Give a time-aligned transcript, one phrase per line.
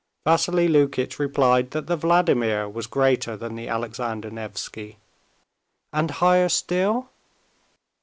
[0.25, 4.97] Vassily Lukitch replied that the Vladimir was greater than the Alexander Nevsky.
[5.93, 7.11] "And higher still?"